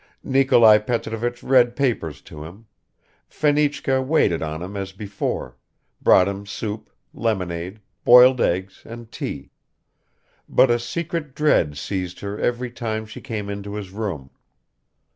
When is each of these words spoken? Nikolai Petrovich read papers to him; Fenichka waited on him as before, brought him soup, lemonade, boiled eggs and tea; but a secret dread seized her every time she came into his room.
Nikolai 0.23 0.79
Petrovich 0.79 1.43
read 1.43 1.75
papers 1.75 2.21
to 2.21 2.43
him; 2.43 2.65
Fenichka 3.29 4.01
waited 4.01 4.41
on 4.41 4.63
him 4.63 4.75
as 4.75 4.93
before, 4.93 5.57
brought 6.01 6.27
him 6.27 6.47
soup, 6.47 6.89
lemonade, 7.13 7.79
boiled 8.03 8.41
eggs 8.41 8.81
and 8.83 9.11
tea; 9.11 9.51
but 10.49 10.71
a 10.71 10.79
secret 10.79 11.35
dread 11.35 11.77
seized 11.77 12.21
her 12.21 12.39
every 12.39 12.71
time 12.71 13.05
she 13.05 13.21
came 13.21 13.47
into 13.47 13.75
his 13.75 13.91
room. 13.91 14.31